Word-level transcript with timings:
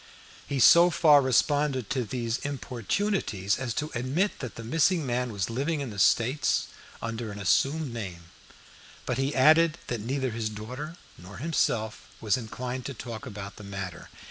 He 0.47 0.57
so 0.59 0.89
far 0.89 1.21
responded 1.21 1.87
to 1.91 2.03
these 2.03 2.39
importunities 2.39 3.59
as 3.59 3.71
to 3.75 3.91
admit 3.93 4.39
that 4.39 4.55
the 4.55 4.63
missing 4.63 5.05
man 5.05 5.31
was 5.31 5.47
living 5.47 5.79
in 5.79 5.91
the 5.91 5.99
States 5.99 6.65
under 7.03 7.31
an 7.31 7.37
assumed 7.37 7.93
name, 7.93 8.23
but 9.05 9.19
he 9.19 9.35
added 9.35 9.77
that 9.89 10.01
neither 10.01 10.31
his 10.31 10.49
daughter 10.49 10.97
nor 11.19 11.37
himself 11.37 12.07
was 12.19 12.35
inclined 12.35 12.83
to 12.87 12.95
talk 12.95 13.27
about 13.27 13.57
the 13.57 13.63
matter. 13.63 14.09